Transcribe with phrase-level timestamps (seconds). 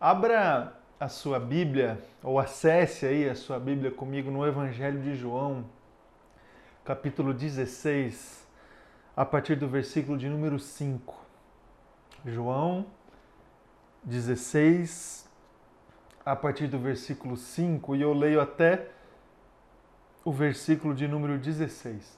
[0.00, 5.64] Abra a sua Bíblia, ou acesse aí a sua Bíblia comigo no Evangelho de João,
[6.84, 8.46] capítulo 16,
[9.16, 11.20] a partir do versículo de número 5.
[12.24, 12.86] João
[14.04, 15.28] 16,
[16.24, 18.90] a partir do versículo 5, e eu leio até
[20.24, 22.17] o versículo de número 16.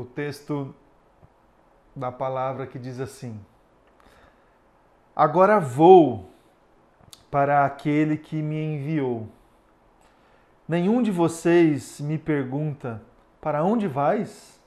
[0.00, 0.74] O texto
[1.94, 3.40] da palavra que diz assim:
[5.14, 6.30] Agora vou
[7.30, 9.28] para aquele que me enviou.
[10.68, 13.02] Nenhum de vocês me pergunta:
[13.40, 14.60] Para onde vais?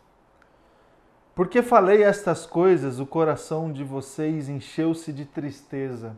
[1.34, 6.18] Porque falei estas coisas, o coração de vocês encheu-se de tristeza.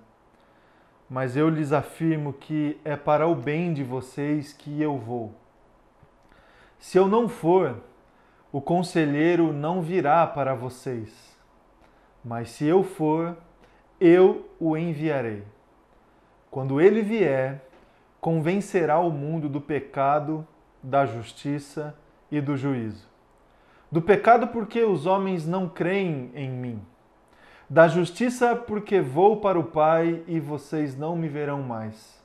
[1.08, 5.36] Mas eu lhes afirmo que é para o bem de vocês que eu vou.
[6.80, 7.78] Se eu não for,
[8.54, 11.36] o conselheiro não virá para vocês,
[12.24, 13.36] mas se eu for,
[14.00, 15.44] eu o enviarei.
[16.52, 17.68] Quando ele vier,
[18.22, 20.48] convencerá o mundo do pecado,
[20.84, 21.98] da justiça
[22.30, 23.10] e do juízo.
[23.92, 26.80] Do pecado, porque os homens não creem em mim.
[27.68, 32.24] Da justiça, porque vou para o Pai e vocês não me verão mais.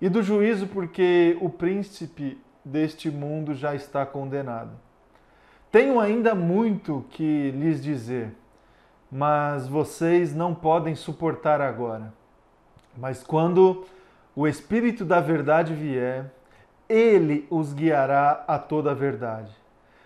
[0.00, 4.72] E do juízo, porque o príncipe deste mundo já está condenado.
[5.72, 8.34] Tenho ainda muito que lhes dizer,
[9.10, 12.12] mas vocês não podem suportar agora.
[12.94, 13.86] Mas quando
[14.36, 16.30] o Espírito da Verdade vier,
[16.86, 19.50] ele os guiará a toda a verdade.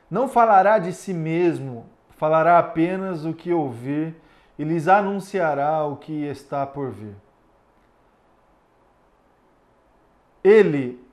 [0.08, 4.14] Não falará de si mesmo, falará apenas o que ouvir
[4.56, 7.16] e lhes anunciará o que está por vir.
[10.44, 11.04] Ele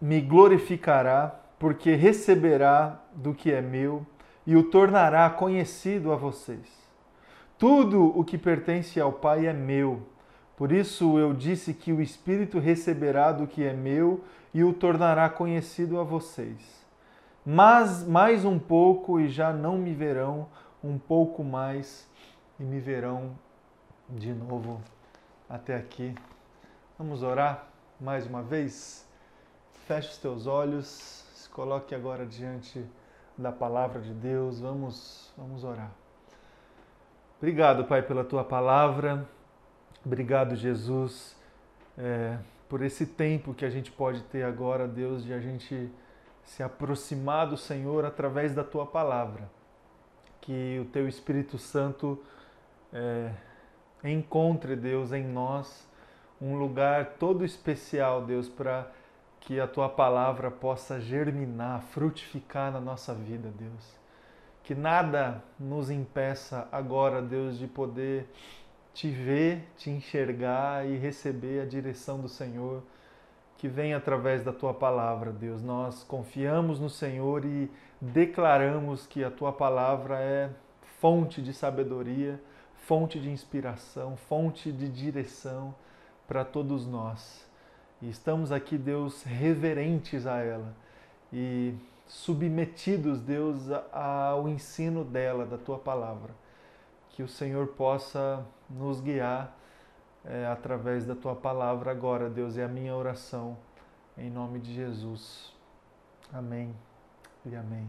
[0.00, 4.06] me glorificará porque receberá do que é meu
[4.46, 6.84] e o tornará conhecido a vocês.
[7.58, 10.02] Tudo o que pertence ao Pai é meu.
[10.56, 14.22] Por isso eu disse que o Espírito receberá do que é meu
[14.52, 16.84] e o tornará conhecido a vocês.
[17.44, 20.48] Mas mais um pouco e já não me verão,
[20.82, 22.08] um pouco mais
[22.58, 23.32] e me verão
[24.08, 24.80] de novo.
[25.48, 26.14] Até aqui.
[26.98, 27.66] Vamos orar
[28.00, 29.06] mais uma vez?
[29.86, 31.23] Feche os teus olhos
[31.54, 32.84] coloque agora diante
[33.38, 34.60] da palavra de Deus.
[34.60, 35.90] Vamos, vamos orar.
[37.38, 39.26] Obrigado, Pai, pela tua palavra.
[40.04, 41.36] Obrigado, Jesus,
[41.96, 42.36] é,
[42.68, 45.90] por esse tempo que a gente pode ter agora, Deus, de a gente
[46.42, 49.48] se aproximar do Senhor através da tua palavra.
[50.40, 52.20] Que o teu Espírito Santo
[52.92, 53.30] é,
[54.02, 55.88] encontre, Deus, em nós
[56.40, 58.90] um lugar todo especial, Deus, para
[59.44, 63.98] que a tua palavra possa germinar, frutificar na nossa vida, Deus.
[64.62, 68.26] Que nada nos impeça agora, Deus, de poder
[68.94, 72.82] te ver, te enxergar e receber a direção do Senhor
[73.58, 75.62] que vem através da tua palavra, Deus.
[75.62, 80.50] Nós confiamos no Senhor e declaramos que a tua palavra é
[81.00, 82.40] fonte de sabedoria,
[82.86, 85.74] fonte de inspiração, fonte de direção
[86.26, 87.46] para todos nós.
[88.02, 90.74] E estamos aqui, Deus, reverentes a ela
[91.32, 91.74] e
[92.06, 96.32] submetidos, Deus, ao ensino dela, da tua palavra.
[97.10, 99.56] Que o Senhor possa nos guiar
[100.24, 103.56] é, através da tua palavra agora, Deus, é a minha oração,
[104.16, 105.52] em nome de Jesus.
[106.32, 106.74] Amém
[107.44, 107.88] e amém.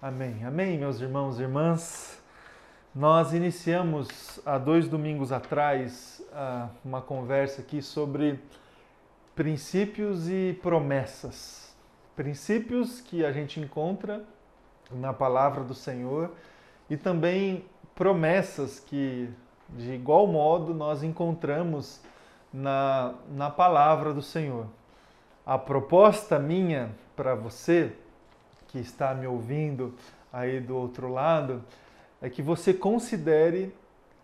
[0.00, 0.44] Amém.
[0.44, 2.22] Amém, meus irmãos e irmãs.
[2.94, 8.38] Nós iniciamos há dois domingos atrás ah, uma conversa aqui sobre
[9.34, 11.74] princípios e promessas.
[12.14, 14.24] Princípios que a gente encontra
[14.90, 16.30] na palavra do Senhor
[16.88, 17.64] e também
[17.94, 19.28] promessas que,
[19.70, 22.00] de igual modo, nós encontramos
[22.52, 24.66] na, na palavra do Senhor.
[25.44, 27.92] A proposta minha para você
[28.68, 29.94] que está me ouvindo
[30.32, 31.62] aí do outro lado
[32.22, 33.74] é que você considere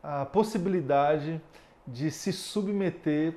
[0.02, 1.40] a possibilidade
[1.86, 3.34] de se submeter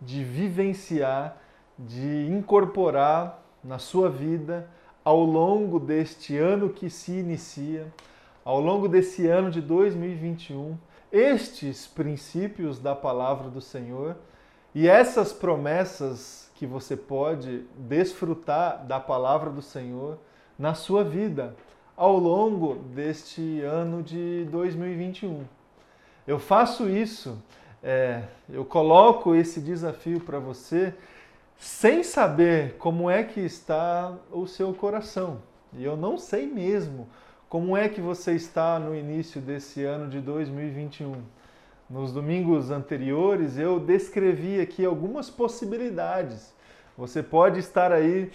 [0.00, 1.36] de vivenciar,
[1.78, 4.68] de incorporar na sua vida
[5.04, 7.92] ao longo deste ano que se inicia,
[8.44, 10.76] ao longo desse ano de 2021,
[11.12, 14.16] estes princípios da palavra do Senhor
[14.74, 20.18] e essas promessas que você pode desfrutar da palavra do Senhor
[20.58, 21.56] na sua vida
[21.96, 25.44] ao longo deste ano de 2021.
[26.26, 27.42] Eu faço isso
[27.82, 30.94] é, eu coloco esse desafio para você
[31.58, 35.42] sem saber como é que está o seu coração.
[35.72, 37.06] E eu não sei mesmo
[37.50, 41.16] Como é que você está no início desse ano de 2021?
[41.90, 46.54] Nos domingos anteriores eu descrevi aqui algumas possibilidades.
[46.96, 48.30] Você pode estar aí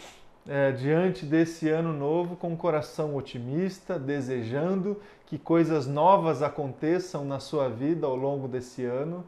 [0.47, 7.39] é, diante desse ano novo com um coração otimista, desejando que coisas novas aconteçam na
[7.39, 9.25] sua vida ao longo desse ano.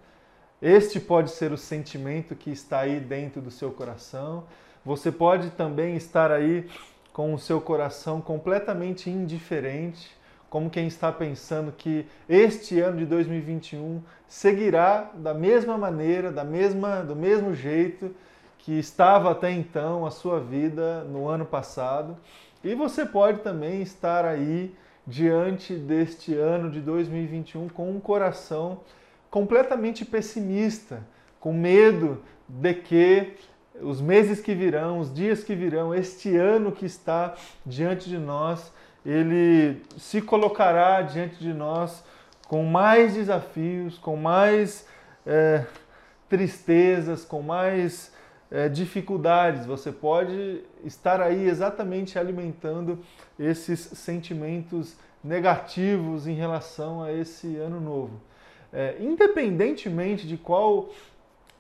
[0.62, 4.44] Este pode ser o sentimento que está aí dentro do seu coração.
[4.86, 6.70] Você pode também estar aí
[7.12, 10.16] com o seu coração completamente indiferente,
[10.50, 17.02] como quem está pensando que este ano de 2021 seguirá da mesma maneira, da mesma,
[17.02, 18.16] do mesmo jeito
[18.60, 22.18] que estava até então a sua vida no ano passado.
[22.64, 24.76] E você pode também estar aí
[25.06, 28.82] diante deste ano de 2021 com um coração
[29.30, 31.02] completamente pessimista,
[31.40, 33.34] com medo de que
[33.82, 38.72] os meses que virão, os dias que virão, este ano que está diante de nós,
[39.06, 42.04] ele se colocará diante de nós
[42.48, 44.86] com mais desafios, com mais
[45.26, 45.64] é,
[46.28, 48.12] tristezas, com mais
[48.52, 49.66] é, dificuldades.
[49.66, 53.00] Você pode estar aí exatamente alimentando
[53.38, 58.22] esses sentimentos negativos em relação a esse ano novo.
[58.72, 60.90] É, independentemente de qual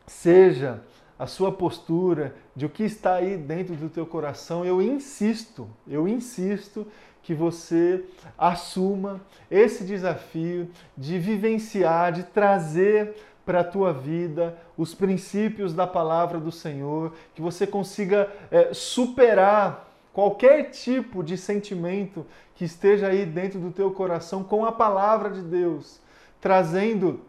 [0.06, 0.82] seja
[1.18, 6.08] a sua postura, de o que está aí dentro do teu coração, eu insisto, eu
[6.08, 6.86] insisto
[7.24, 8.06] que você
[8.38, 9.20] assuma
[9.50, 16.52] esse desafio de vivenciar, de trazer para a tua vida os princípios da palavra do
[16.52, 22.26] Senhor, que você consiga é, superar qualquer tipo de sentimento
[22.56, 26.00] que esteja aí dentro do teu coração com a palavra de Deus,
[26.40, 27.22] trazendo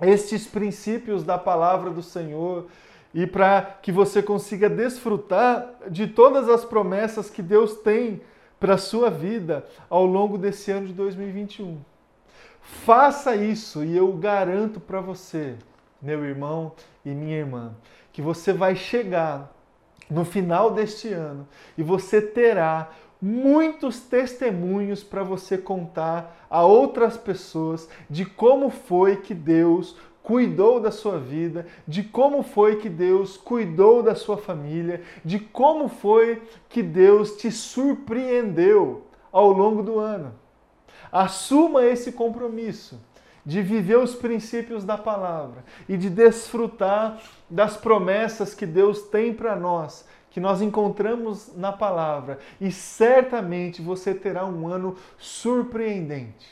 [0.00, 2.66] estes princípios da palavra do Senhor
[3.12, 8.20] e para que você consiga desfrutar de todas as promessas que Deus tem
[8.60, 11.78] para a sua vida ao longo desse ano de 2021.
[12.60, 15.56] Faça isso e eu garanto para você,
[16.00, 16.72] meu irmão
[17.04, 17.74] e minha irmã,
[18.12, 19.52] que você vai chegar
[20.08, 21.46] no final deste ano
[21.76, 22.90] e você terá
[23.20, 30.90] muitos testemunhos para você contar a outras pessoas de como foi que Deus cuidou da
[30.90, 36.82] sua vida, de como foi que Deus cuidou da sua família, de como foi que
[36.82, 40.34] Deus te surpreendeu ao longo do ano.
[41.10, 43.00] Assuma esse compromisso
[43.48, 47.18] de viver os princípios da palavra e de desfrutar
[47.48, 54.12] das promessas que Deus tem para nós, que nós encontramos na palavra, e certamente você
[54.12, 56.46] terá um ano surpreendente.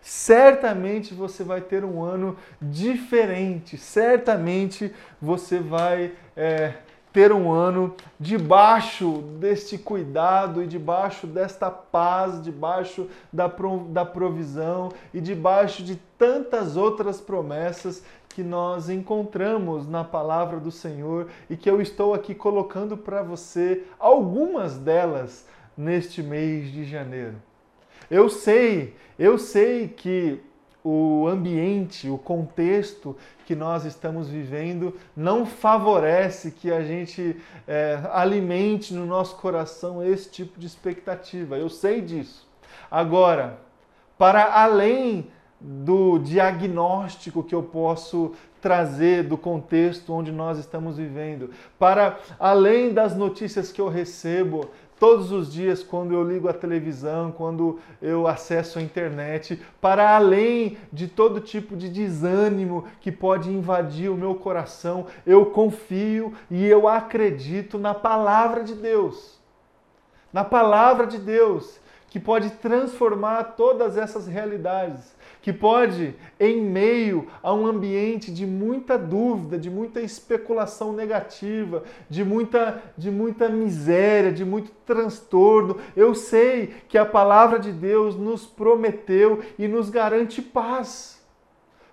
[0.00, 6.74] Certamente você vai ter um ano diferente, certamente você vai é,
[7.18, 13.52] ter um ano debaixo deste cuidado e debaixo desta paz, debaixo da,
[13.88, 21.26] da provisão e debaixo de tantas outras promessas que nós encontramos na palavra do Senhor
[21.50, 25.44] e que eu estou aqui colocando para você algumas delas
[25.76, 27.34] neste mês de janeiro.
[28.08, 30.40] Eu sei, eu sei que
[30.90, 33.14] o ambiente, o contexto
[33.44, 37.36] que nós estamos vivendo não favorece que a gente
[37.66, 41.58] é, alimente no nosso coração esse tipo de expectativa.
[41.58, 42.48] Eu sei disso.
[42.90, 43.58] Agora,
[44.16, 45.28] para além
[45.60, 53.14] do diagnóstico que eu posso trazer do contexto onde nós estamos vivendo, para além das
[53.14, 58.78] notícias que eu recebo todos os dias quando eu ligo a televisão, quando eu acesso
[58.78, 65.06] a internet, para além de todo tipo de desânimo que pode invadir o meu coração,
[65.26, 69.38] eu confio e eu acredito na palavra de Deus.
[70.32, 77.54] Na palavra de Deus, que pode transformar todas essas realidades que pode, em meio a
[77.54, 84.44] um ambiente de muita dúvida, de muita especulação negativa, de muita, de muita miséria, de
[84.44, 91.18] muito transtorno, eu sei que a palavra de Deus nos prometeu e nos garante paz.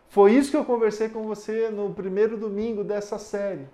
[0.10, 3.68] Foi isso que eu conversei com você no primeiro domingo dessa série.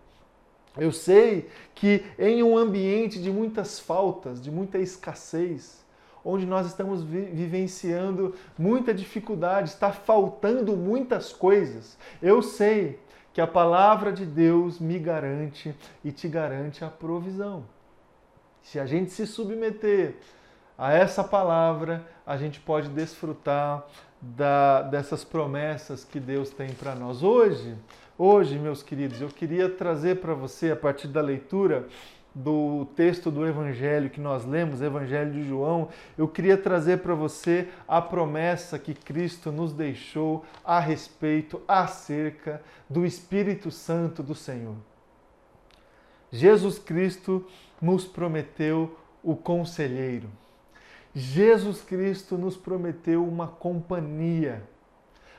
[0.78, 5.81] Eu sei que em um ambiente de muitas faltas, de muita escassez,
[6.24, 11.98] onde nós estamos vi vivenciando muita dificuldade, está faltando muitas coisas.
[12.22, 13.00] Eu sei
[13.34, 17.64] que a palavra de Deus me garante e te garante a provisão.
[18.62, 20.16] Se a gente se submeter
[20.78, 23.86] a essa palavra, a gente pode desfrutar
[24.22, 27.24] da, dessas promessas que Deus tem para nós.
[27.24, 27.76] Hoje,
[28.18, 31.88] hoje, meus queridos, eu queria trazer para você, a partir da leitura
[32.34, 37.68] do texto do Evangelho que nós lemos, Evangelho de João, eu queria trazer para você
[37.88, 44.76] a promessa que Cristo nos deixou a respeito, acerca do Espírito Santo do Senhor.
[46.32, 47.46] Jesus Cristo
[47.82, 50.30] nos prometeu o conselheiro.
[51.14, 54.64] Jesus Cristo nos prometeu uma companhia,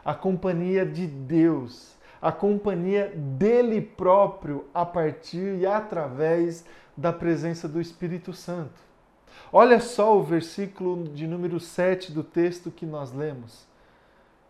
[0.05, 6.65] a companhia de Deus, a companhia dele próprio a partir e através
[6.97, 8.81] da presença do Espírito Santo.
[9.53, 13.67] Olha só o versículo de número 7 do texto que nós lemos.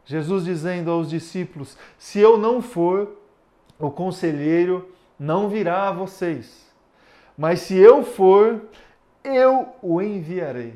[0.05, 3.17] Jesus dizendo aos discípulos: Se eu não for,
[3.79, 6.71] o conselheiro não virá a vocês.
[7.37, 8.63] Mas se eu for,
[9.25, 10.75] eu o enviarei.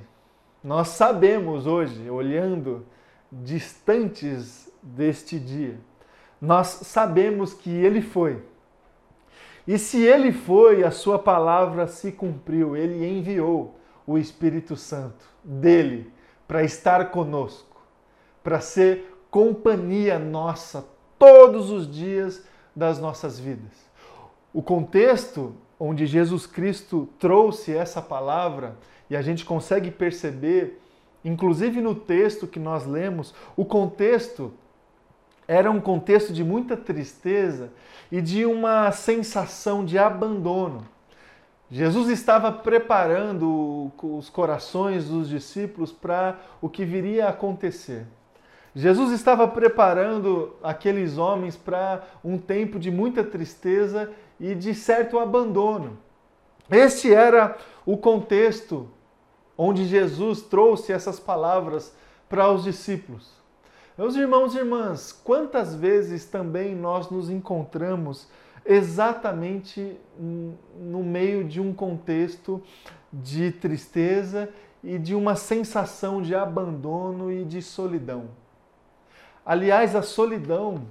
[0.62, 2.87] Nós sabemos hoje, olhando
[3.30, 5.78] distantes deste dia,
[6.40, 8.42] nós sabemos que ele foi.
[9.66, 16.12] E se ele foi, a sua palavra se cumpriu, ele enviou o Espírito Santo dele
[16.46, 17.80] para estar conosco,
[18.44, 20.87] para ser companhia nossa
[21.18, 22.44] todos os dias
[22.75, 23.73] das nossas vidas.
[24.52, 28.76] O contexto onde Jesus Cristo trouxe essa palavra,
[29.11, 30.80] e a gente consegue perceber,
[31.25, 34.52] inclusive no texto que nós lemos, o contexto
[35.48, 37.70] era um contexto de muita tristeza
[38.10, 40.86] e de uma sensação de abandono.
[41.70, 48.06] Jesus estava preparando os corações dos discípulos para o que viria a acontecer.
[48.74, 55.98] Jesus estava preparando aqueles homens para um tempo de muita tristeza e de certo abandono.
[56.70, 58.88] Este era o contexto
[59.56, 61.94] onde Jesus trouxe essas palavras
[62.28, 63.45] para os discípulos.
[63.98, 68.28] Meus irmãos e irmãs, quantas vezes também nós nos encontramos
[68.62, 72.62] exatamente no meio de um contexto
[73.10, 74.50] de tristeza
[74.84, 78.28] e de uma sensação de abandono e de solidão.
[79.46, 80.88] Aliás, a solidão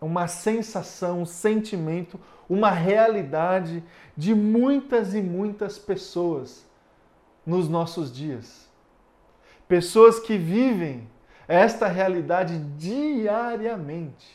[0.00, 3.84] é uma sensação, um sentimento, uma realidade
[4.16, 6.64] de muitas e muitas pessoas
[7.44, 8.66] nos nossos dias.
[9.68, 11.06] Pessoas que vivem
[11.48, 14.26] esta realidade diariamente,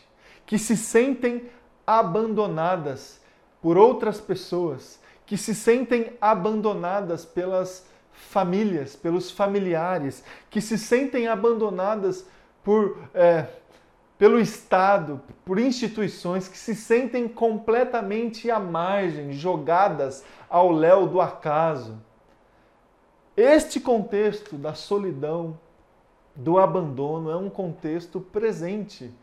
[0.48, 1.48] que se sentem
[1.86, 3.22] abandonadas
[3.62, 12.26] por outras pessoas, que se sentem abandonadas pelas famílias, pelos familiares, que se sentem abandonadas
[12.64, 13.46] por, é,
[14.18, 22.02] pelo Estado, por instituições, que se sentem completamente à margem, jogadas ao léu do acaso.
[23.36, 25.58] Este contexto da solidão,
[26.36, 29.14] do abandono é um contexto presente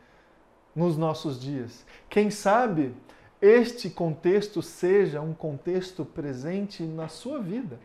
[0.75, 1.85] nos nossos dias.
[2.09, 2.95] Quem sabe
[3.41, 7.79] este contexto seja um contexto presente na sua vida.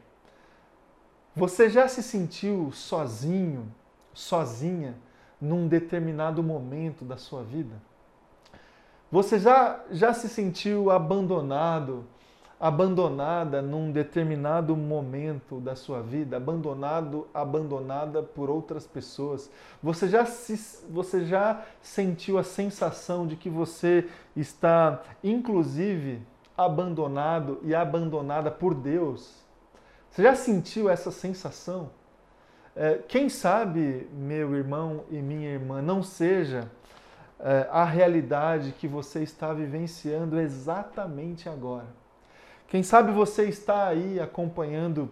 [1.35, 3.73] Você já se sentiu sozinho,
[4.13, 4.95] sozinha,
[5.39, 7.75] num determinado momento da sua vida?
[9.11, 12.05] Você já, já se sentiu abandonado
[12.59, 19.49] abandonada num determinado momento da sua vida, abandonado, abandonada por outras pessoas.
[19.83, 26.21] Você já se, você já sentiu a sensação de que você está inclusive
[26.57, 29.43] abandonado e abandonada por Deus?
[30.09, 31.89] Você já sentiu essa sensação?
[32.73, 36.69] É, quem sabe, meu irmão e minha irmã, não seja
[37.39, 42.04] é, a realidade que você está vivenciando exatamente agora.
[42.67, 45.09] Quem sabe você está aí acompanhando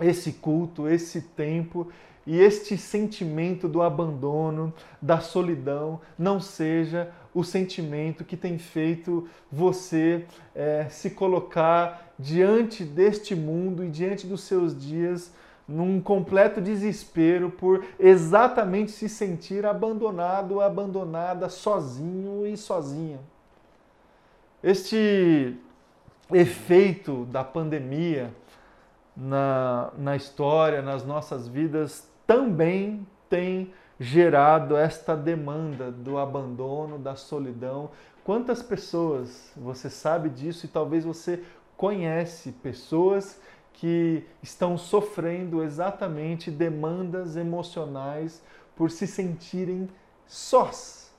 [0.00, 1.88] esse culto, esse tempo
[2.26, 10.26] e este sentimento do abandono, da solidão, não seja o sentimento que tem feito você
[10.54, 15.32] é, se colocar diante deste mundo e diante dos seus dias
[15.66, 23.20] num completo desespero por exatamente se sentir abandonado, abandonada, sozinho e sozinha.
[24.62, 25.56] Este
[26.32, 28.34] efeito da pandemia
[29.16, 37.90] na, na história, nas nossas vidas, também tem gerado esta demanda do abandono, da solidão.
[38.24, 41.42] Quantas pessoas você sabe disso e talvez você
[41.76, 43.40] conhece pessoas
[43.72, 48.42] que estão sofrendo exatamente demandas emocionais
[48.76, 49.88] por se sentirem
[50.26, 51.12] sós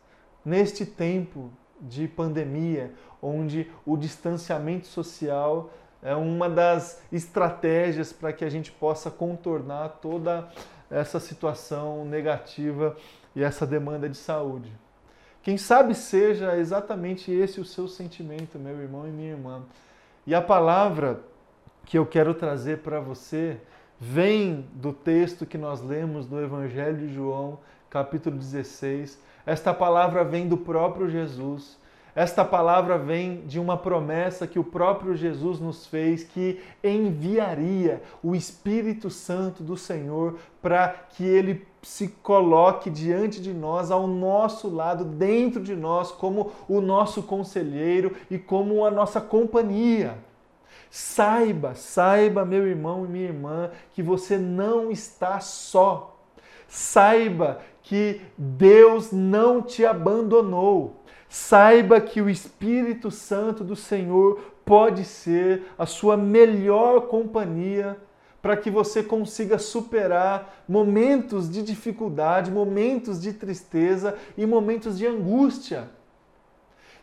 [0.43, 1.51] neste tempo
[1.81, 5.71] de pandemia, onde o distanciamento social
[6.01, 10.50] é uma das estratégias para que a gente possa contornar toda
[10.89, 12.95] essa situação negativa
[13.35, 14.71] e essa demanda de saúde.
[15.43, 19.63] Quem sabe seja exatamente esse o seu sentimento, meu irmão e minha irmã.
[20.25, 21.21] E a palavra
[21.85, 23.59] que eu quero trazer para você
[24.00, 27.59] vem do texto que nós lemos do Evangelho de João,
[27.89, 29.19] capítulo 16.
[29.45, 31.79] Esta palavra vem do próprio Jesus.
[32.13, 38.36] Esta palavra vem de uma promessa que o próprio Jesus nos fez, que enviaria o
[38.36, 45.05] Espírito Santo do Senhor para que ele se coloque diante de nós, ao nosso lado,
[45.05, 50.17] dentro de nós, como o nosso conselheiro e como a nossa companhia.
[50.89, 56.19] Saiba, saiba, meu irmão e minha irmã, que você não está só.
[56.67, 61.03] Saiba que Deus não te abandonou.
[61.27, 67.98] Saiba que o Espírito Santo do Senhor pode ser a sua melhor companhia
[68.41, 75.89] para que você consiga superar momentos de dificuldade, momentos de tristeza e momentos de angústia.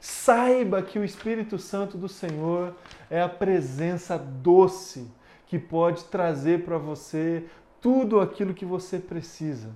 [0.00, 2.74] Saiba que o Espírito Santo do Senhor
[3.10, 5.06] é a presença doce
[5.48, 7.44] que pode trazer para você
[7.78, 9.68] tudo aquilo que você precisa.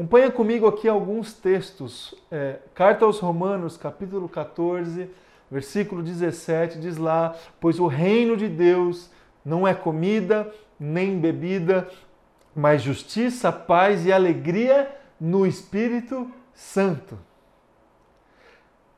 [0.00, 2.14] Acompanha comigo aqui alguns textos.
[2.30, 5.10] É, Carta aos Romanos, capítulo 14,
[5.50, 9.10] versículo 17, diz lá: Pois o reino de Deus
[9.44, 11.86] não é comida nem bebida,
[12.56, 14.90] mas justiça, paz e alegria
[15.20, 17.18] no Espírito Santo.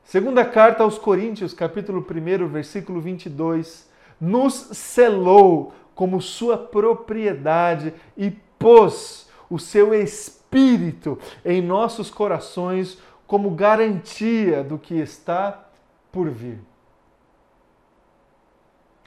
[0.05, 3.91] Segunda carta aos Coríntios, capítulo 1, versículo 22,
[4.21, 10.42] nos selou como sua propriedade e pôs o seu espírito
[11.45, 15.67] em nossos corações como garantia do que está
[16.11, 16.59] por vir.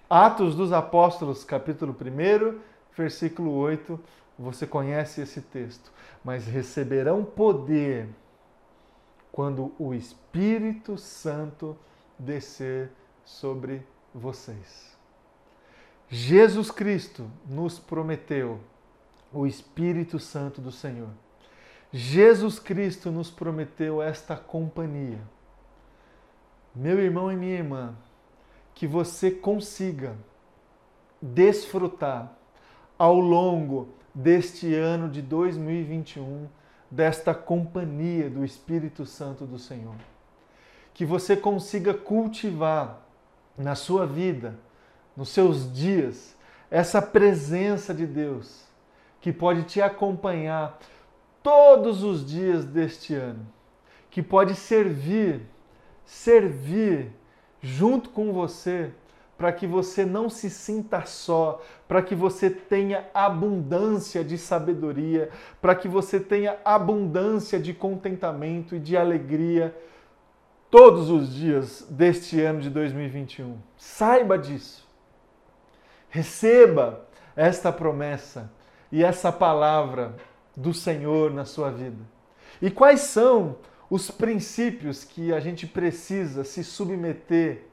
[0.09, 2.59] Atos dos Apóstolos, capítulo 1,
[2.97, 3.99] versículo 8,
[4.39, 5.93] você conhece esse texto.
[6.25, 8.09] Mas receberão poder
[9.33, 11.77] quando o Espírito Santo
[12.19, 12.91] descer
[13.25, 14.97] sobre vocês.
[16.09, 18.61] Jesus Cristo nos prometeu
[19.33, 21.11] o Espírito Santo do Senhor.
[21.93, 25.21] Jesus Cristo nos prometeu esta companhia.
[26.75, 27.95] Meu irmão e minha irmã,
[28.75, 30.17] que você consiga
[31.23, 32.33] desfrutar
[32.99, 36.49] ao longo deste ano de 2021
[36.91, 39.97] desta companhia do Espírito Santo do Senhor.
[40.95, 43.03] Que você consiga cultivar
[43.57, 44.59] na sua vida,
[45.17, 46.37] nos seus dias,
[46.71, 48.65] essa presença de Deus
[49.21, 50.79] que pode te acompanhar
[51.47, 53.47] todos os dias deste ano,
[54.11, 55.43] que pode servir,
[56.05, 57.13] servir
[57.63, 58.91] junto com você
[59.39, 65.31] para que você não se sinta só, para que você tenha abundância de sabedoria,
[65.63, 69.73] para que você tenha abundância de contentamento e de alegria
[70.69, 73.57] todos os dias deste ano de 2021.
[73.77, 74.85] Saiba disso.
[76.09, 77.07] Receba
[77.37, 78.51] esta promessa
[78.91, 80.17] e essa palavra
[80.57, 82.03] do Senhor na sua vida.
[82.63, 83.57] E quais são
[83.91, 87.65] os princípios que a gente precisa se submeter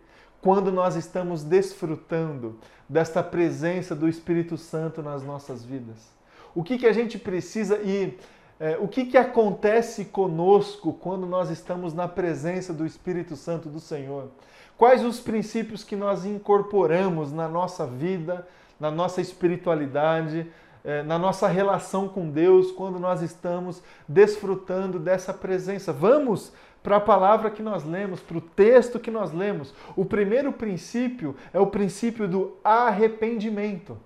[0.42, 6.12] quando nós estamos desfrutando desta presença do Espírito Santo nas nossas vidas?
[6.54, 8.18] O que, que a gente precisa e
[8.60, 13.80] é, o que, que acontece conosco quando nós estamos na presença do Espírito Santo do
[13.80, 14.30] Senhor?
[14.78, 18.48] Quais os princípios que nós incorporamos na nossa vida,
[18.80, 20.52] na nossa espiritualidade,
[21.06, 25.94] na nossa relação com Deus, quando nós estamos desfrutando dessa presença?
[25.94, 26.52] Vamos
[26.84, 29.74] para a palavra que nós lemos, para o texto que nós lemos.
[29.96, 33.98] O primeiro princípio é o princípio do arrependimento.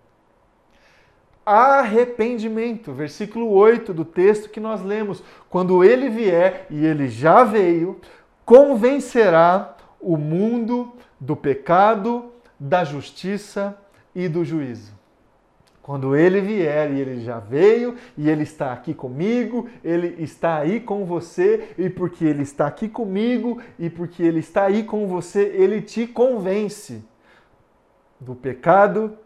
[1.43, 5.23] Arrependimento, versículo 8 do texto que nós lemos.
[5.49, 7.99] Quando ele vier, e ele já veio,
[8.45, 13.77] convencerá o mundo do pecado, da justiça
[14.13, 14.96] e do juízo.
[15.88, 20.82] Quando ele vier, e ele já veio, e ele está aqui comigo, ele está aí
[20.82, 25.43] com você, e porque ele está aqui comigo, e porque ele está aí com você,
[25.43, 27.06] ele te convence
[28.19, 29.17] do pecado,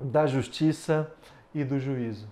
[0.00, 1.12] da justiça
[1.52, 2.28] e do juízo.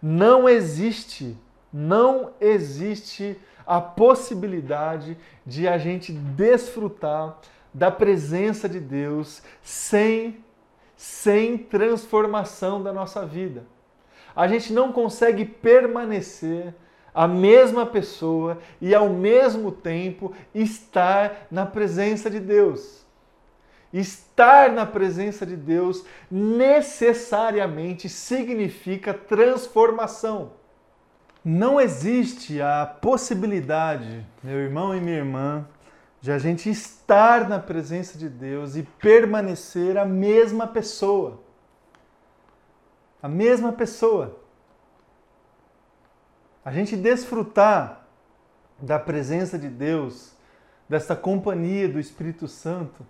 [0.00, 1.36] Não existe,
[1.70, 3.36] não existe
[3.66, 7.38] a possibilidade de a gente desfrutar
[7.74, 10.42] da presença de Deus sem
[10.98, 13.64] sem transformação da nossa vida.
[14.34, 16.74] A gente não consegue permanecer
[17.14, 23.06] a mesma pessoa e ao mesmo tempo estar na presença de Deus.
[23.92, 30.52] Estar na presença de Deus necessariamente significa transformação.
[31.44, 35.66] Não existe a possibilidade, meu irmão e minha irmã,
[36.20, 41.40] de a gente estar na presença de Deus e permanecer a mesma pessoa.
[43.22, 44.40] A mesma pessoa.
[46.64, 48.04] A gente desfrutar
[48.80, 50.32] da presença de Deus,
[50.88, 53.06] dessa companhia do Espírito Santo,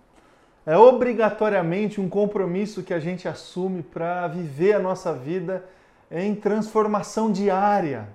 [0.66, 5.64] é obrigatoriamente um compromisso que a gente assume para viver a nossa vida
[6.10, 8.08] em transformação diária,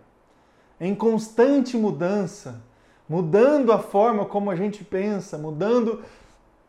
[0.79, 2.61] em constante mudança
[3.07, 6.03] mudando a forma como a gente pensa, mudando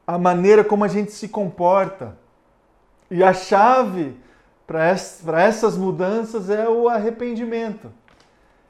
[0.07, 2.17] a maneira como a gente se comporta.
[3.11, 4.17] E a chave
[4.67, 7.91] para essas mudanças é o arrependimento.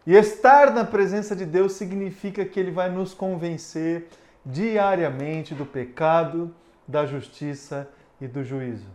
[0.06, 4.08] E estar na presença de Deus significa que Ele vai nos convencer
[4.44, 6.54] diariamente do pecado,
[6.86, 7.88] da justiça
[8.20, 8.86] e do juízo.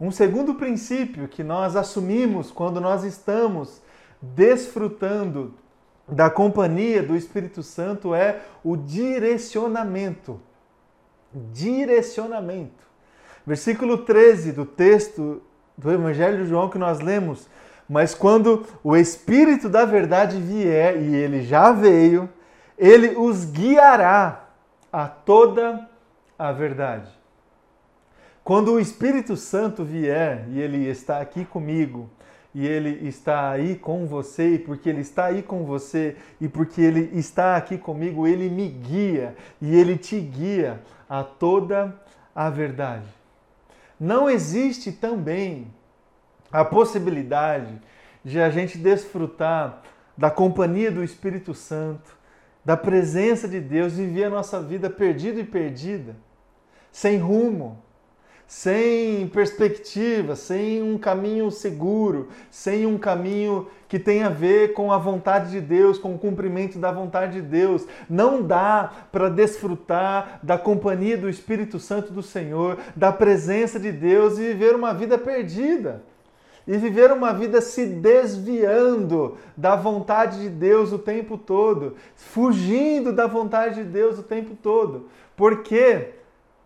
[0.00, 3.82] Um segundo princípio que nós assumimos quando nós estamos
[4.20, 5.54] desfrutando
[6.06, 10.40] da companhia do Espírito Santo é o direcionamento.
[11.32, 12.84] Direcionamento.
[13.46, 15.42] Versículo 13 do texto
[15.76, 17.48] do Evangelho de João que nós lemos.
[17.88, 22.28] Mas quando o Espírito da Verdade vier, e ele já veio,
[22.78, 24.48] ele os guiará
[24.92, 25.88] a toda
[26.38, 27.10] a verdade.
[28.42, 32.10] Quando o Espírito Santo vier e ele está aqui comigo,
[32.54, 36.80] e Ele está aí com você, e porque Ele está aí com você, e porque
[36.80, 42.00] Ele está aqui comigo, Ele me guia e Ele te guia a toda
[42.34, 43.06] a verdade.
[43.98, 45.66] Não existe também
[46.52, 47.80] a possibilidade
[48.24, 49.82] de a gente desfrutar
[50.16, 52.16] da companhia do Espírito Santo,
[52.64, 56.16] da presença de Deus, viver a nossa vida perdida e perdida,
[56.90, 57.83] sem rumo,
[58.46, 64.98] sem perspectiva, sem um caminho seguro, sem um caminho que tenha a ver com a
[64.98, 67.86] vontade de Deus, com o cumprimento da vontade de Deus.
[68.08, 74.38] Não dá para desfrutar da companhia do Espírito Santo do Senhor, da presença de Deus
[74.38, 76.02] e viver uma vida perdida.
[76.66, 83.26] E viver uma vida se desviando da vontade de Deus o tempo todo, fugindo da
[83.26, 85.08] vontade de Deus o tempo todo.
[85.36, 86.14] Por quê?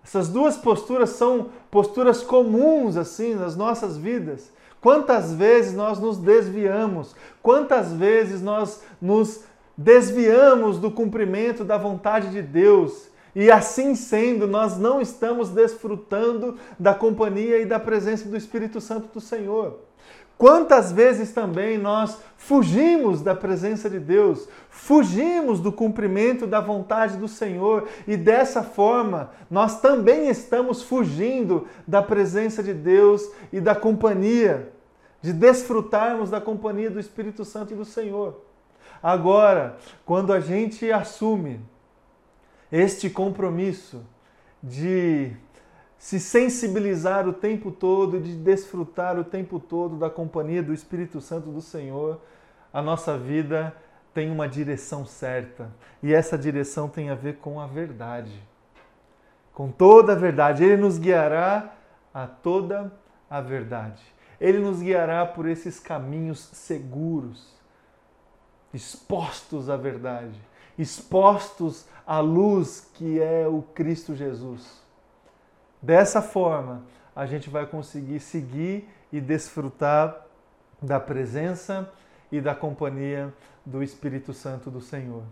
[0.05, 4.51] Essas duas posturas são posturas comuns assim nas nossas vidas.
[4.81, 7.15] Quantas vezes nós nos desviamos?
[7.43, 9.43] Quantas vezes nós nos
[9.77, 13.09] desviamos do cumprimento da vontade de Deus?
[13.35, 19.09] E assim sendo, nós não estamos desfrutando da companhia e da presença do Espírito Santo
[19.13, 19.88] do Senhor.
[20.39, 27.27] Quantas vezes também nós fugimos da presença de Deus, fugimos do cumprimento da vontade do
[27.27, 34.73] Senhor e dessa forma nós também estamos fugindo da presença de Deus e da companhia,
[35.21, 38.41] de desfrutarmos da companhia do Espírito Santo e do Senhor.
[39.03, 41.61] Agora, quando a gente assume
[42.71, 44.05] este compromisso
[44.63, 45.33] de
[45.99, 51.51] se sensibilizar o tempo todo, de desfrutar o tempo todo da companhia do Espírito Santo
[51.51, 52.21] do Senhor,
[52.73, 53.75] a nossa vida
[54.15, 55.71] tem uma direção certa.
[56.03, 58.43] E essa direção tem a ver com a verdade.
[59.53, 60.63] Com toda a verdade.
[60.63, 61.75] Ele nos guiará
[62.15, 62.93] a toda
[63.29, 64.03] a verdade.
[64.41, 67.57] Ele nos guiará por esses caminhos seguros,
[68.73, 70.41] expostos à verdade,
[70.79, 74.88] expostos à luz que é o Cristo Jesus.
[75.81, 76.83] Dessa forma,
[77.15, 80.27] a gente vai conseguir seguir e desfrutar
[80.81, 81.93] da presença
[82.31, 83.33] e da companhia
[83.65, 85.23] do Espírito Santo do Senhor.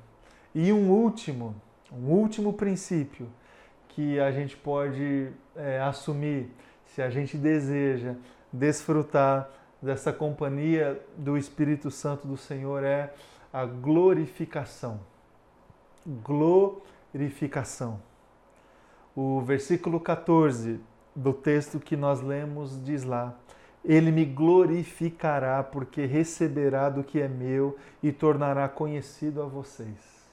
[0.55, 1.55] E um último,
[1.93, 3.29] um último princípio
[3.89, 6.51] que a gente pode é, assumir
[6.87, 8.15] se a gente deseja
[8.53, 13.13] desfrutar dessa companhia do Espírito Santo do Senhor é
[13.53, 15.01] a glorificação.
[16.07, 18.01] Glorificação.
[19.17, 20.79] O versículo 14
[21.15, 23.35] do texto que nós lemos diz lá:
[23.83, 30.27] Ele me glorificará, porque receberá do que é meu e tornará conhecido a vocês.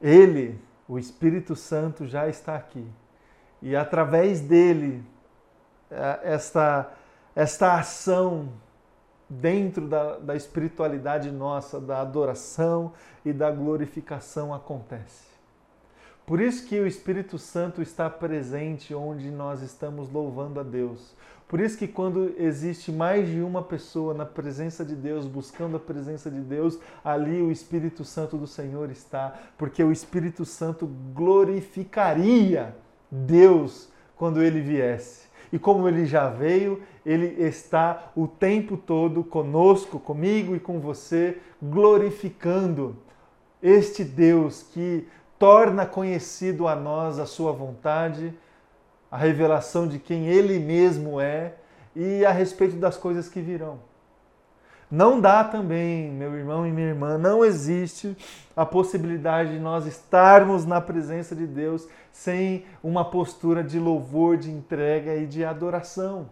[0.00, 2.86] Ele, o Espírito Santo, já está aqui.
[3.60, 5.04] E através dele,
[5.90, 6.90] é, esta,
[7.36, 8.48] esta ação
[9.28, 15.31] dentro da, da espiritualidade nossa, da adoração e da glorificação acontece.
[16.26, 21.14] Por isso que o Espírito Santo está presente onde nós estamos louvando a Deus.
[21.48, 25.80] Por isso que quando existe mais de uma pessoa na presença de Deus, buscando a
[25.80, 32.74] presença de Deus, ali o Espírito Santo do Senhor está, porque o Espírito Santo glorificaria
[33.10, 35.26] Deus quando ele viesse.
[35.52, 41.36] E como ele já veio, ele está o tempo todo conosco, comigo e com você,
[41.62, 42.96] glorificando
[43.62, 45.06] este Deus que
[45.42, 48.32] torna conhecido a nós a sua vontade,
[49.10, 51.54] a revelação de quem ele mesmo é
[51.96, 53.80] e a respeito das coisas que virão.
[54.88, 58.16] Não dá também, meu irmão e minha irmã, não existe
[58.54, 64.48] a possibilidade de nós estarmos na presença de Deus sem uma postura de louvor, de
[64.48, 66.30] entrega e de adoração.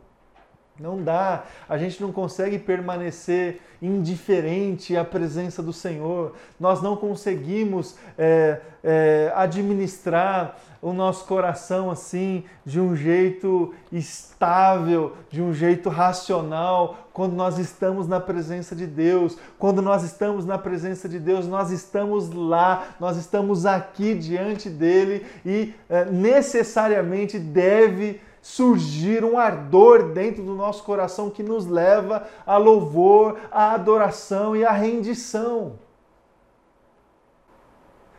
[0.81, 1.45] Não dá.
[1.69, 6.35] A gente não consegue permanecer indiferente à presença do Senhor.
[6.59, 15.43] Nós não conseguimos é, é, administrar o nosso coração assim, de um jeito estável, de
[15.43, 19.37] um jeito racional, quando nós estamos na presença de Deus.
[19.59, 25.27] Quando nós estamos na presença de Deus, nós estamos lá, nós estamos aqui diante dele
[25.45, 32.57] e é, necessariamente deve surgir um ardor dentro do nosso coração que nos leva a
[32.57, 35.75] louvor, a adoração e a rendição.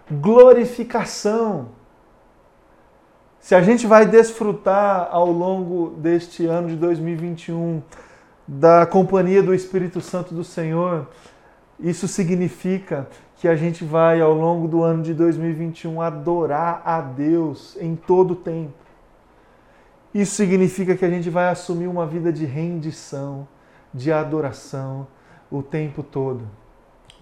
[0.10, 1.70] Glorificação.
[3.40, 7.82] Se a gente vai desfrutar ao longo deste ano de 2021
[8.48, 11.08] da companhia do Espírito Santo do Senhor,
[11.80, 13.08] isso significa
[13.38, 18.32] que a gente vai ao longo do ano de 2021 adorar a Deus em todo
[18.32, 18.81] o tempo.
[20.14, 23.48] Isso significa que a gente vai assumir uma vida de rendição,
[23.94, 25.08] de adoração
[25.50, 26.48] o tempo todo.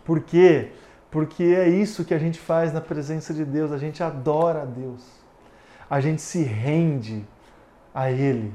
[0.04, 0.72] Por quê?
[1.12, 4.66] Porque é isso que a gente faz na presença de Deus, a gente adora a
[4.66, 5.04] Deus.
[5.90, 7.26] A gente se rende
[7.94, 8.54] a Ele.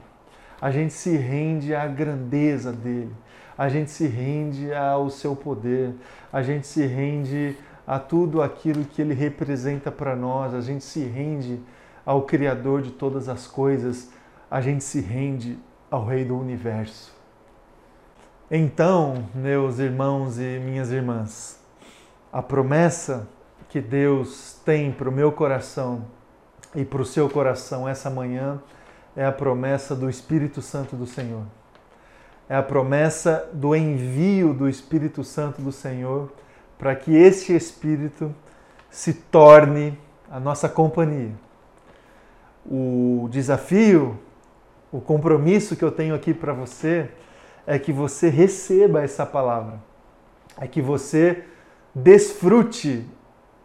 [0.61, 3.15] A gente se rende à grandeza dele.
[3.57, 5.95] A gente se rende ao seu poder.
[6.33, 10.55] A gente se rende a tudo aquilo que ele representa para nós.
[10.55, 11.61] A gente se rende
[12.05, 14.11] ao Criador de todas as coisas
[14.51, 15.59] a gente se rende
[15.91, 17.15] ao Rei do Universo.
[18.51, 21.59] Então, meus irmãos e minhas irmãs,
[22.33, 23.27] a promessa
[23.69, 26.05] que Deus tem para o meu coração
[26.75, 28.61] e para o seu coração essa manhã
[29.17, 31.45] é a promessa do Espírito Santo do Senhor.
[32.49, 36.33] É a promessa do envio do Espírito Santo do Senhor
[36.77, 38.35] para que este Espírito
[38.91, 39.99] se torne
[40.31, 41.33] a nossa companhia.
[42.67, 44.19] O desafio
[44.95, 47.11] o compromisso que eu tenho aqui para você
[47.67, 49.83] é que você receba essa palavra,
[50.57, 51.43] é que você
[51.93, 53.05] desfrute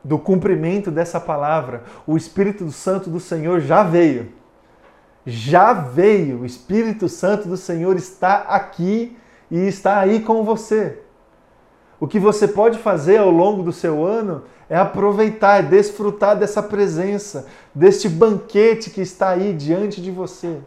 [0.04, 1.84] do cumprimento dessa palavra.
[2.08, 4.32] O Espírito Santo do Senhor já veio.
[5.24, 6.40] Já veio.
[6.40, 9.16] O Espírito Santo do Senhor está aqui
[9.52, 11.00] e está aí com você.
[12.00, 16.64] O que você pode fazer ao longo do seu ano é aproveitar, é desfrutar dessa
[16.64, 20.60] presença, deste banquete que está aí diante de você.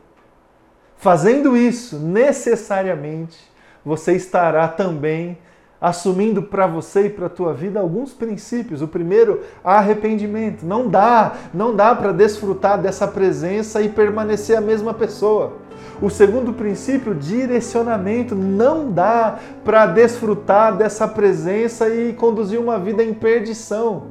[1.02, 3.36] Fazendo isso, necessariamente,
[3.84, 5.36] você estará também
[5.80, 8.82] assumindo para você e para a tua vida alguns princípios.
[8.82, 10.64] O primeiro, arrependimento.
[10.64, 15.54] Não dá, não dá para desfrutar dessa presença e permanecer a mesma pessoa.
[16.00, 18.36] O segundo princípio, direcionamento.
[18.36, 24.04] Não dá para desfrutar dessa presença e conduzir uma vida em perdição,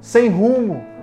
[0.00, 0.93] sem rumo.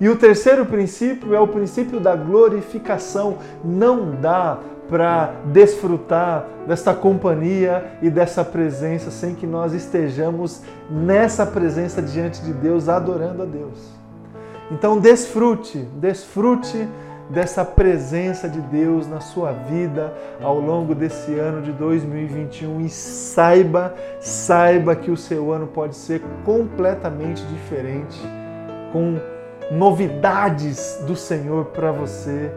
[0.00, 3.38] E o terceiro princípio é o princípio da glorificação.
[3.64, 12.02] Não dá para desfrutar desta companhia e dessa presença sem que nós estejamos nessa presença
[12.02, 13.78] diante de Deus, adorando a Deus.
[14.70, 16.88] Então, desfrute, desfrute
[17.30, 23.94] dessa presença de Deus na sua vida ao longo desse ano de 2021 e saiba,
[24.20, 28.20] saiba que o seu ano pode ser completamente diferente
[28.92, 29.18] com
[29.70, 32.50] novidades do Senhor para você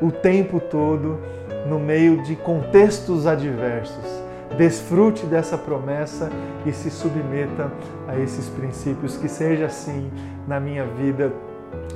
[0.00, 1.18] o tempo todo
[1.66, 4.22] no meio de contextos adversos.
[4.56, 6.30] Desfrute dessa promessa
[6.64, 7.72] e se submeta
[8.06, 9.16] a esses princípios.
[9.16, 10.10] Que seja assim
[10.46, 11.32] na minha vida,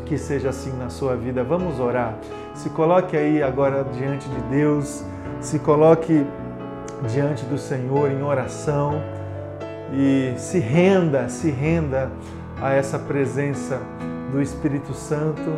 [0.06, 1.44] que seja assim na sua vida.
[1.44, 2.18] Vamos orar.
[2.54, 5.04] Se coloque aí agora diante de Deus,
[5.40, 6.26] se coloque
[7.06, 9.00] diante do Senhor em oração
[9.92, 12.10] e se renda, se renda
[12.60, 13.80] a essa presença
[14.32, 15.50] do Espírito Santo,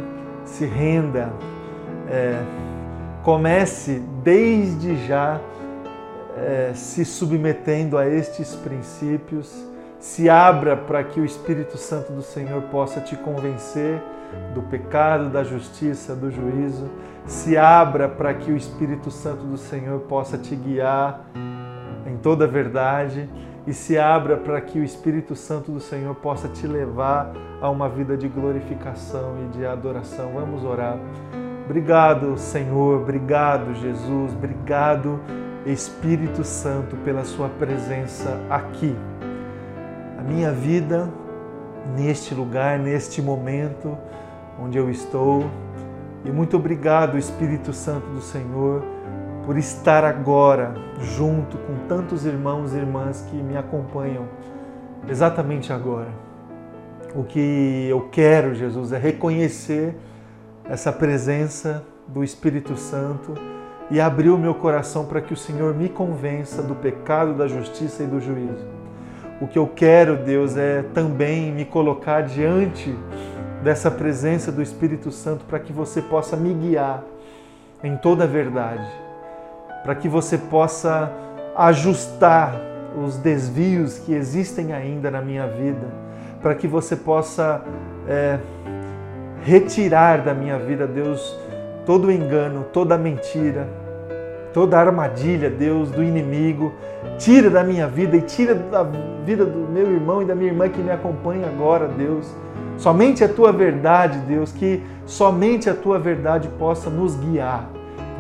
[0.45, 1.33] se renda,
[2.09, 2.43] é,
[3.23, 5.41] comece desde já
[6.37, 9.65] é, se submetendo a estes princípios,
[9.99, 14.03] se abra para que o Espírito Santo do Senhor possa te convencer
[14.55, 16.89] do pecado, da justiça, do juízo,
[17.27, 21.27] se abra para que o Espírito Santo do Senhor possa te guiar
[22.07, 23.29] em toda a verdade
[23.67, 27.89] e se abra para que o Espírito Santo do Senhor possa te levar a uma
[27.89, 30.33] vida de glorificação e de adoração.
[30.35, 30.99] Vamos orar.
[31.65, 35.21] Obrigado, Senhor, obrigado, Jesus, obrigado,
[35.65, 38.97] Espírito Santo, pela Sua presença aqui.
[40.19, 41.09] A minha vida
[41.97, 43.97] neste lugar, neste momento
[44.61, 45.45] onde eu estou.
[46.25, 48.83] E muito obrigado, Espírito Santo do Senhor,
[49.47, 54.27] por estar agora junto com tantos irmãos e irmãs que me acompanham
[55.09, 56.30] exatamente agora.
[57.15, 59.97] O que eu quero, Jesus, é reconhecer
[60.69, 63.35] essa presença do Espírito Santo
[63.91, 68.05] e abrir o meu coração para que o Senhor me convença do pecado, da justiça
[68.05, 68.65] e do juízo.
[69.41, 72.97] O que eu quero, Deus, é também me colocar diante
[73.65, 77.03] dessa presença do Espírito Santo para que você possa me guiar
[77.83, 78.87] em toda a verdade,
[79.83, 81.11] para que você possa
[81.57, 82.55] ajustar
[83.05, 86.10] os desvios que existem ainda na minha vida,
[86.43, 87.63] para que você possa
[88.09, 88.39] é,
[89.43, 91.39] retirar da minha vida, Deus,
[91.85, 93.69] todo o engano, toda a mentira,
[94.53, 96.73] toda a armadilha, Deus, do inimigo.
[97.19, 98.83] Tira da minha vida e tira da
[99.25, 102.35] vida do meu irmão e da minha irmã que me acompanha agora, Deus.
[102.77, 107.69] Somente a tua verdade, Deus, que somente a tua verdade possa nos guiar,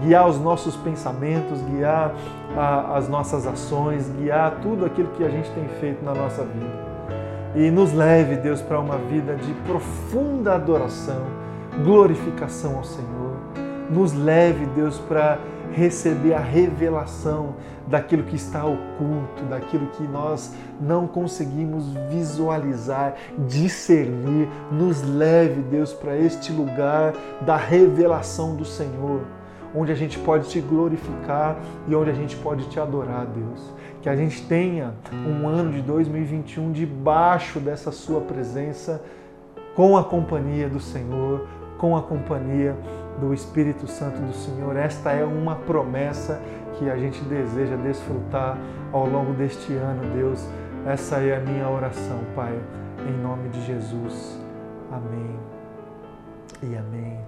[0.02, 2.14] guiar os nossos pensamentos, guiar
[2.56, 6.89] a, as nossas ações, guiar tudo aquilo que a gente tem feito na nossa vida.
[7.54, 11.26] E nos leve, Deus, para uma vida de profunda adoração,
[11.82, 13.36] glorificação ao Senhor.
[13.90, 15.38] Nos leve, Deus, para
[15.72, 17.56] receber a revelação
[17.88, 23.14] daquilo que está oculto, daquilo que nós não conseguimos visualizar,
[23.48, 24.48] discernir.
[24.70, 29.22] Nos leve, Deus, para este lugar da revelação do Senhor,
[29.74, 31.56] onde a gente pode te glorificar
[31.88, 33.79] e onde a gente pode te adorar, Deus.
[34.00, 39.02] Que a gente tenha um ano de 2021 debaixo dessa Sua presença,
[39.74, 41.46] com a companhia do Senhor,
[41.78, 42.76] com a companhia
[43.20, 44.76] do Espírito Santo do Senhor.
[44.76, 46.40] Esta é uma promessa
[46.78, 48.58] que a gente deseja desfrutar
[48.92, 50.48] ao longo deste ano, Deus.
[50.86, 52.58] Essa é a minha oração, Pai,
[53.06, 54.40] em nome de Jesus.
[54.90, 55.38] Amém
[56.62, 57.19] e amém.